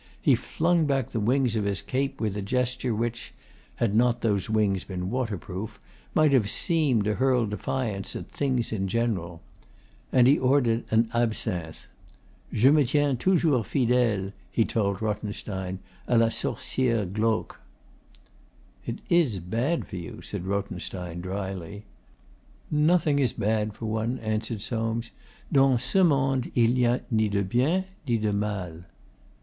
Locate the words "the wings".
1.11-1.55